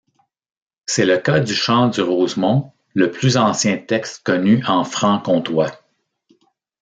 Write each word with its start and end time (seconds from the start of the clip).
C'est 0.87 1.05
le 1.05 1.19
cas 1.19 1.39
du 1.41 1.53
chant 1.53 1.87
du 1.89 2.01
Rosemont, 2.01 2.73
le 2.95 3.11
plus 3.11 3.37
ancien 3.37 3.77
texte 3.77 4.23
connu 4.23 4.63
en 4.65 4.83
franc-comtois. 4.83 5.69